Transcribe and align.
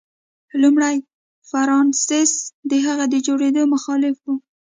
لومړي 0.61 0.97
فرانسیس 1.49 2.31
د 2.71 2.73
هغې 2.85 3.05
د 3.13 3.15
جوړېدو 3.27 3.61
مخالف 3.73 4.17
و. 4.25 4.27